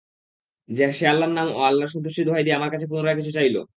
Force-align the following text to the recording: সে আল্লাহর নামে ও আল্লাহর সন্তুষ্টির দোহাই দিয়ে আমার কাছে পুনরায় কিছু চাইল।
সে 0.93 1.05
আল্লাহর 1.07 1.33
নামে 1.37 1.51
ও 1.53 1.61
আল্লাহর 1.61 1.93
সন্তুষ্টির 1.93 2.25
দোহাই 2.27 2.43
দিয়ে 2.43 2.57
আমার 2.57 2.71
কাছে 2.73 2.85
পুনরায় 2.91 3.17
কিছু 3.19 3.31
চাইল। 3.37 3.55